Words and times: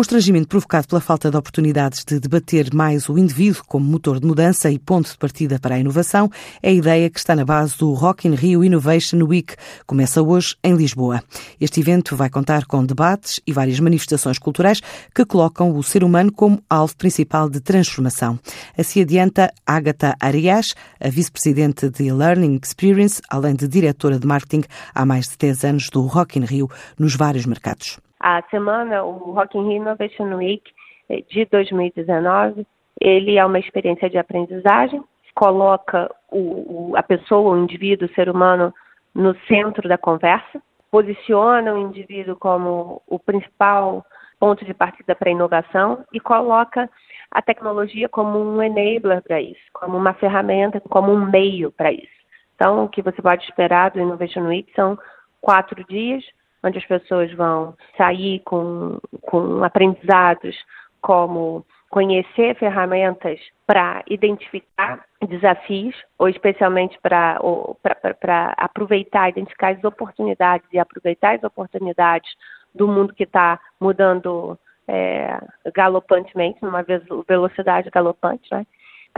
Constrangimento 0.00 0.48
provocado 0.48 0.88
pela 0.88 0.98
falta 0.98 1.30
de 1.30 1.36
oportunidades 1.36 2.06
de 2.06 2.18
debater 2.18 2.72
mais 2.72 3.06
o 3.10 3.18
indivíduo 3.18 3.62
como 3.66 3.84
motor 3.84 4.18
de 4.18 4.26
mudança 4.26 4.70
e 4.70 4.78
ponto 4.78 5.10
de 5.10 5.18
partida 5.18 5.58
para 5.58 5.74
a 5.74 5.78
inovação 5.78 6.30
é 6.62 6.70
a 6.70 6.72
ideia 6.72 7.10
que 7.10 7.18
está 7.18 7.36
na 7.36 7.44
base 7.44 7.76
do 7.76 7.92
Rock 7.92 8.26
in 8.26 8.34
Rio 8.34 8.64
Innovation 8.64 9.22
Week. 9.22 9.54
Começa 9.86 10.22
hoje 10.22 10.56
em 10.64 10.74
Lisboa. 10.74 11.22
Este 11.60 11.80
evento 11.80 12.16
vai 12.16 12.30
contar 12.30 12.64
com 12.64 12.82
debates 12.82 13.40
e 13.46 13.52
várias 13.52 13.78
manifestações 13.78 14.38
culturais 14.38 14.80
que 15.14 15.26
colocam 15.26 15.76
o 15.76 15.82
ser 15.82 16.02
humano 16.02 16.32
como 16.32 16.62
alvo 16.70 16.96
principal 16.96 17.50
de 17.50 17.60
transformação. 17.60 18.40
Assim 18.78 19.02
adianta 19.02 19.52
Agatha 19.66 20.16
Arias, 20.18 20.74
a 20.98 21.10
vice-presidente 21.10 21.90
de 21.90 22.10
Learning 22.10 22.58
Experience, 22.64 23.20
além 23.28 23.54
de 23.54 23.68
diretora 23.68 24.18
de 24.18 24.26
marketing 24.26 24.62
há 24.94 25.04
mais 25.04 25.28
de 25.28 25.36
10 25.36 25.64
anos 25.64 25.90
do 25.90 26.00
Rock 26.06 26.38
in 26.38 26.46
Rio 26.46 26.70
nos 26.98 27.14
vários 27.14 27.44
mercados 27.44 27.98
a 28.20 28.42
semana, 28.50 29.02
o 29.02 29.32
Rock 29.32 29.56
in 29.56 29.66
Rio 29.66 29.76
Innovation 29.82 30.34
Week 30.36 30.70
eh, 31.08 31.22
de 31.30 31.46
2019, 31.46 32.66
ele 33.00 33.38
é 33.38 33.44
uma 33.44 33.58
experiência 33.58 34.10
de 34.10 34.18
aprendizagem, 34.18 35.02
coloca 35.34 36.14
o, 36.30 36.90
o, 36.90 36.96
a 36.96 37.02
pessoa, 37.02 37.52
o 37.54 37.58
indivíduo, 37.58 38.06
o 38.06 38.14
ser 38.14 38.28
humano 38.28 38.74
no 39.14 39.34
centro 39.46 39.88
da 39.88 39.96
conversa, 39.96 40.62
posiciona 40.90 41.72
o 41.72 41.78
indivíduo 41.78 42.36
como 42.36 43.00
o 43.06 43.18
principal 43.18 44.04
ponto 44.38 44.64
de 44.64 44.74
partida 44.74 45.14
para 45.14 45.28
a 45.28 45.32
inovação 45.32 46.04
e 46.12 46.20
coloca 46.20 46.90
a 47.30 47.40
tecnologia 47.40 48.08
como 48.08 48.38
um 48.38 48.62
enabler 48.62 49.22
para 49.22 49.40
isso, 49.40 49.60
como 49.72 49.96
uma 49.96 50.14
ferramenta, 50.14 50.80
como 50.80 51.12
um 51.12 51.30
meio 51.30 51.70
para 51.70 51.92
isso. 51.92 52.20
Então, 52.54 52.84
o 52.84 52.88
que 52.88 53.02
você 53.02 53.22
pode 53.22 53.44
esperar 53.44 53.90
do 53.90 54.00
Innovation 54.00 54.46
Week 54.46 54.70
são 54.74 54.98
quatro 55.40 55.84
dias, 55.84 56.24
onde 56.62 56.78
as 56.78 56.86
pessoas 56.86 57.32
vão 57.34 57.74
sair 57.96 58.40
com, 58.40 58.98
com 59.22 59.64
aprendizados 59.64 60.56
como 61.00 61.64
conhecer 61.90 62.54
ferramentas 62.56 63.40
para 63.66 64.02
identificar 64.08 65.04
desafios, 65.28 65.94
ou 66.18 66.28
especialmente 66.28 66.98
para 67.02 67.38
aproveitar, 68.56 69.28
identificar 69.28 69.70
as 69.70 69.84
oportunidades 69.84 70.66
e 70.72 70.78
aproveitar 70.78 71.34
as 71.34 71.42
oportunidades 71.42 72.30
do 72.74 72.86
mundo 72.86 73.14
que 73.14 73.24
está 73.24 73.58
mudando 73.80 74.58
é, 74.86 75.38
galopantemente, 75.74 76.62
numa 76.62 76.84
velocidade 77.28 77.90
galopante, 77.90 78.48
né? 78.50 78.64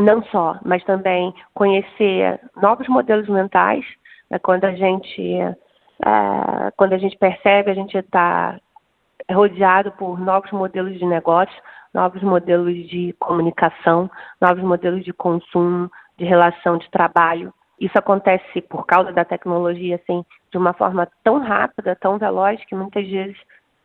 Não 0.01 0.23
só, 0.25 0.59
mas 0.65 0.83
também 0.85 1.35
conhecer 1.53 2.41
novos 2.57 2.89
modelos 2.89 3.29
mentais, 3.29 3.85
né? 4.31 4.39
quando 4.39 4.65
a 4.65 4.73
gente 4.73 5.39
ah, 6.05 6.73
quando 6.77 6.95
a 6.95 6.99
gente 6.99 7.17
percebe, 7.17 7.71
a 7.71 7.75
gente 7.75 7.97
está 7.97 8.59
rodeado 9.31 9.93
por 9.93 10.19
novos 10.19 10.51
modelos 10.51 10.99
de 10.99 11.07
negócio, 11.07 11.55
novos 11.95 12.23
modelos 12.23 12.75
de 12.89 13.15
comunicação, 13.19 14.11
novos 14.41 14.63
modelos 14.63 15.05
de 15.05 15.13
consumo, 15.13 15.91
de 16.19 16.25
relação 16.25 16.79
de 16.79 16.91
trabalho. 16.91 17.53
Isso 17.79 17.97
acontece 17.99 18.61
por 18.63 18.87
causa 18.87 19.13
da 19.13 19.25
tecnologia, 19.25 19.97
assim, 19.97 20.25
de 20.51 20.59
uma 20.59 20.73
forma 20.73 21.09
tão 21.23 21.39
rápida, 21.39 21.97
tão 21.97 22.19
veloz, 22.19 22.63
que 22.65 22.75
muitas 22.75 23.07
vezes 23.07 23.37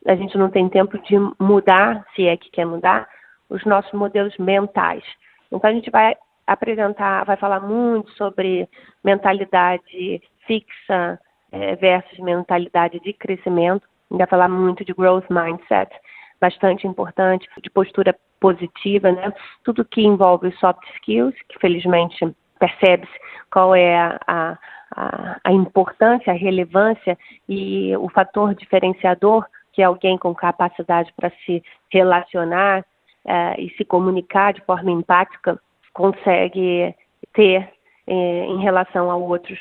a 0.06 0.16
gente 0.16 0.38
não 0.38 0.50
tem 0.50 0.70
tempo 0.70 0.98
de 1.00 1.16
mudar, 1.40 2.06
se 2.16 2.28
é 2.28 2.38
que 2.38 2.50
quer 2.50 2.66
mudar, 2.66 3.08
os 3.50 3.64
nossos 3.66 3.92
modelos 3.94 4.36
mentais. 4.38 5.04
Então 5.52 5.70
a 5.70 5.74
gente 5.74 5.90
vai 5.90 6.16
apresentar, 6.46 7.26
vai 7.26 7.38
falar 7.38 7.60
muito 7.60 8.12
sobre 8.12 8.70
mentalidade 9.04 10.22
fixa, 10.46 11.20
é, 11.52 11.76
versus 11.76 12.20
mentalidade 12.20 13.00
de 13.00 13.14
crescimento. 13.14 13.88
Ainda 14.12 14.28
falar 14.28 14.48
muito 14.48 14.86
de 14.86 14.94
growth 14.94 15.26
mindset, 15.30 15.92
bastante 16.40 16.88
importante, 16.88 17.48
de 17.62 17.70
postura 17.70 18.16
positiva, 18.40 19.12
né? 19.12 19.34
Tudo 19.64 19.84
que 19.84 20.02
envolve 20.02 20.52
soft 20.60 20.84
skills, 20.96 21.36
que 21.50 21.60
felizmente 21.60 22.36
percebe-se 22.60 23.14
qual 23.52 23.76
é 23.76 23.96
a, 23.96 24.58
a, 24.92 25.40
a 25.44 25.52
importância, 25.52 26.32
a 26.32 26.36
relevância 26.36 27.18
e 27.48 27.96
o 27.98 28.10
fator 28.10 28.56
diferenciador 28.56 29.46
que 29.78 29.84
é 29.84 29.86
alguém 29.86 30.18
com 30.18 30.34
capacidade 30.34 31.14
para 31.16 31.32
se 31.46 31.62
relacionar 31.92 32.82
uh, 32.82 33.62
e 33.62 33.72
se 33.78 33.86
comunicar 33.86 34.52
de 34.52 34.62
forma 34.62 34.90
empática 34.90 35.62
consegue 35.94 36.96
ter 37.32 37.70
eh, 38.08 38.46
em 38.46 38.60
relação 38.60 39.12
a 39.12 39.16
outros 39.16 39.60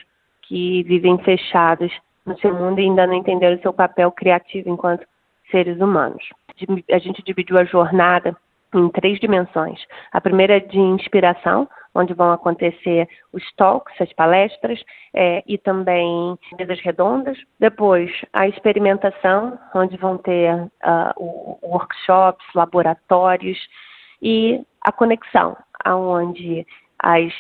que 0.49 0.83
vivem 0.85 1.19
fechados 1.19 1.93
no 2.25 2.39
seu 2.39 2.55
mundo 2.55 2.81
e 2.81 2.85
ainda 2.85 3.07
não 3.07 3.15
entenderam 3.15 3.57
o 3.57 3.63
seu 3.63 3.73
papel 3.73 4.11
criativo 4.13 4.69
enquanto 4.69 5.07
seres 5.51 5.81
humanos. 5.81 6.23
A 6.91 6.99
gente 6.99 7.23
dividiu 7.23 7.59
a 7.59 7.65
jornada 7.65 8.37
em 8.75 8.89
três 8.91 9.19
dimensões. 9.21 9.81
A 10.13 10.21
primeira 10.21 10.57
é 10.57 10.61
de 10.61 10.79
inspiração, 10.79 11.69
onde 11.95 12.13
vão 12.13 12.33
acontecer 12.33 13.09
os 13.33 13.43
talks, 13.57 13.99
as 14.01 14.13
palestras 14.13 14.83
é, 15.15 15.43
e 15.47 15.57
também 15.57 16.39
mesas 16.59 16.81
redondas. 16.81 17.39
Depois, 17.59 18.11
a 18.33 18.47
experimentação, 18.49 19.59
onde 19.75 19.97
vão 19.97 20.19
ter 20.19 20.55
uh, 20.55 21.59
workshops, 21.63 22.45
laboratórios 22.55 23.59
e 24.21 24.61
a 24.83 24.93
conexão, 24.93 25.57
aonde 25.85 26.67
as, 26.99 27.33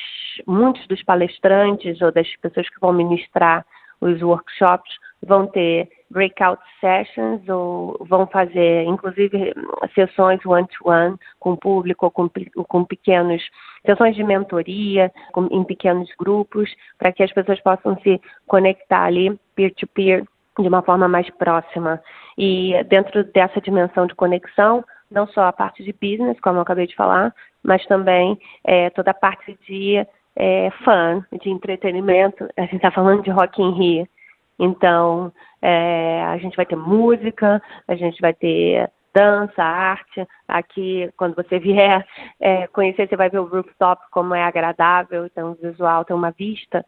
muitos 0.47 0.87
dos 0.87 1.03
palestrantes 1.03 2.00
ou 2.00 2.12
das 2.12 2.28
pessoas 2.37 2.69
que 2.69 2.81
vão 2.81 2.93
ministrar 2.93 3.65
os 4.00 4.21
workshops 4.22 4.93
vão 5.25 5.47
ter 5.47 5.89
breakout 6.11 6.62
sessions 6.81 7.49
ou 7.49 7.97
vão 8.09 8.27
fazer, 8.27 8.84
inclusive, 8.84 9.55
sessões 9.94 10.44
one-to-one 10.44 11.12
-one 11.12 11.19
com 11.41 11.53
o 11.53 11.56
público 11.56 12.06
ou 12.06 12.11
com, 12.11 12.31
com 12.69 12.84
pequenos, 12.84 13.43
sessões 13.84 14.15
de 14.15 14.22
mentoria 14.22 15.11
com, 15.33 15.49
em 15.50 15.65
pequenos 15.65 16.09
grupos, 16.19 16.71
para 16.99 17.12
que 17.12 17.23
as 17.23 17.33
pessoas 17.33 17.61
possam 17.61 17.99
se 18.00 18.21
conectar 18.47 19.05
ali, 19.05 19.38
peer-to-peer, 19.55 20.23
-peer, 20.23 20.62
de 20.62 20.69
uma 20.69 20.83
forma 20.83 21.09
mais 21.09 21.28
próxima. 21.31 22.00
E 22.38 22.73
dentro 22.84 23.25
dessa 23.25 23.61
dimensão 23.61 24.06
de 24.06 24.15
conexão, 24.15 24.84
não 25.11 25.27
só 25.28 25.47
a 25.47 25.53
parte 25.53 25.83
de 25.83 25.93
business, 25.93 26.41
como 26.41 26.59
eu 26.59 26.62
acabei 26.62 26.87
de 26.87 26.94
falar, 26.94 27.34
mas 27.62 27.84
também 27.87 28.39
é, 28.65 28.91
toda 28.91 29.11
a 29.11 29.15
parte 29.15 29.59
de 29.67 30.06
é, 30.34 30.71
fã, 30.84 31.25
de 31.43 31.50
entretenimento. 31.50 32.49
A 32.56 32.62
gente 32.62 32.77
está 32.77 32.91
falando 32.91 33.22
de 33.22 33.31
Rock 33.31 33.61
in 33.62 33.72
Rio. 33.72 34.09
Então, 34.59 35.33
é, 35.61 36.22
a 36.25 36.39
gente 36.39 36.56
vai 36.56 36.65
ter 36.65 36.77
música, 36.77 37.62
a 37.87 37.94
gente 37.94 38.21
vai 38.21 38.33
ter 38.33 38.91
dança, 39.15 39.62
arte. 39.62 40.27
Aqui, 40.47 41.11
quando 41.17 41.34
você 41.34 41.59
vier 41.59 42.06
é, 42.41 42.67
conhecer, 42.69 43.09
você 43.09 43.17
vai 43.17 43.31
ver 43.31 43.41
o 43.41 43.47
rooftop, 43.47 44.03
como 44.11 44.34
é 44.34 44.43
agradável, 44.43 45.28
tem 45.31 45.44
um 45.44 45.55
visual, 45.55 46.05
tem 46.05 46.15
uma 46.15 46.31
vista 46.31 46.84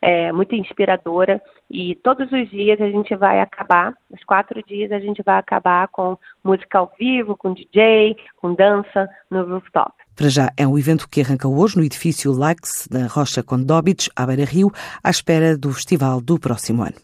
é, 0.00 0.32
muito 0.32 0.54
inspiradora. 0.54 1.40
E 1.70 1.94
todos 1.96 2.30
os 2.32 2.50
dias 2.50 2.80
a 2.80 2.88
gente 2.88 3.14
vai 3.14 3.40
acabar, 3.40 3.94
os 4.10 4.22
quatro 4.24 4.62
dias 4.66 4.90
a 4.90 4.98
gente 4.98 5.22
vai 5.22 5.38
acabar 5.38 5.86
com 5.88 6.16
música 6.42 6.78
ao 6.78 6.92
vivo, 6.98 7.36
com 7.36 7.54
DJ, 7.54 8.16
com 8.36 8.54
dança 8.54 9.08
no 9.30 9.44
rooftop. 9.44 9.92
Para 10.16 10.28
já 10.28 10.50
é 10.56 10.66
um 10.66 10.78
evento 10.78 11.08
que 11.08 11.20
arranca 11.20 11.48
hoje 11.48 11.76
no 11.76 11.84
edifício 11.84 12.32
Lax, 12.32 12.88
na 12.90 13.06
Rocha 13.06 13.42
Condóbitos, 13.42 14.10
à 14.14 14.26
Beira 14.26 14.44
Rio, 14.44 14.70
à 15.02 15.10
espera 15.10 15.56
do 15.56 15.72
festival 15.72 16.20
do 16.20 16.38
próximo 16.38 16.82
ano. 16.82 17.00